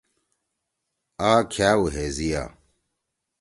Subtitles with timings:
[1.29, 2.43] آ کھأو ہیزیا۔